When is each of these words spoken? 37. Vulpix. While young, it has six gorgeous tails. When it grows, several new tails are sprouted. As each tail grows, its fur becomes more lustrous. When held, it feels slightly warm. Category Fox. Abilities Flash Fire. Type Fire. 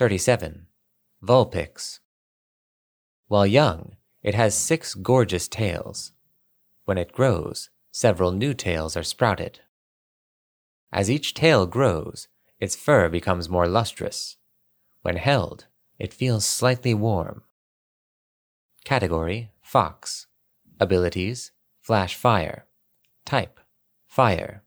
37. 0.00 0.66
Vulpix. 1.22 1.98
While 3.28 3.46
young, 3.46 3.96
it 4.22 4.34
has 4.34 4.54
six 4.56 4.94
gorgeous 4.94 5.46
tails. 5.46 6.12
When 6.86 6.96
it 6.96 7.12
grows, 7.12 7.68
several 7.92 8.32
new 8.32 8.54
tails 8.54 8.96
are 8.96 9.02
sprouted. 9.02 9.60
As 10.90 11.10
each 11.10 11.34
tail 11.34 11.66
grows, 11.66 12.28
its 12.58 12.74
fur 12.74 13.10
becomes 13.10 13.50
more 13.50 13.68
lustrous. 13.68 14.38
When 15.02 15.16
held, 15.16 15.66
it 15.98 16.14
feels 16.14 16.46
slightly 16.46 16.94
warm. 16.94 17.42
Category 18.86 19.50
Fox. 19.60 20.28
Abilities 20.80 21.52
Flash 21.82 22.14
Fire. 22.14 22.64
Type 23.26 23.60
Fire. 24.06 24.64